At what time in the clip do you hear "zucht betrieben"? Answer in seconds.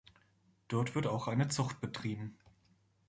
1.49-2.35